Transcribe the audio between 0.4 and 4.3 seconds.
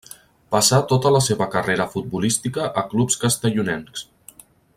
Passà tota la seva carrera futbolística a clubs castellonencs.